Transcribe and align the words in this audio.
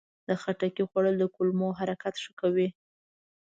د 0.27 0.29
خټکي 0.41 0.83
خوړل 0.89 1.15
د 1.19 1.23
کولمو 1.35 1.67
حرکت 1.79 2.15
ښه 2.23 2.31
کوي. 2.41 2.67